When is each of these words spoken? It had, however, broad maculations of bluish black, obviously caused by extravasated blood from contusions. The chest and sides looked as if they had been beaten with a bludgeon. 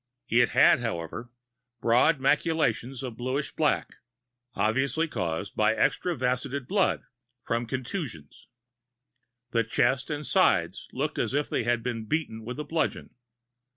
It 0.29 0.49
had, 0.49 0.79
however, 0.79 1.29
broad 1.79 2.19
maculations 2.19 3.03
of 3.03 3.17
bluish 3.17 3.51
black, 3.51 3.97
obviously 4.55 5.07
caused 5.07 5.55
by 5.55 5.75
extravasated 5.75 6.67
blood 6.67 7.03
from 7.43 7.67
contusions. 7.67 8.47
The 9.51 9.63
chest 9.63 10.09
and 10.09 10.25
sides 10.25 10.87
looked 10.91 11.19
as 11.19 11.35
if 11.35 11.51
they 11.51 11.65
had 11.65 11.83
been 11.83 12.05
beaten 12.07 12.43
with 12.43 12.59
a 12.59 12.63
bludgeon. 12.63 13.11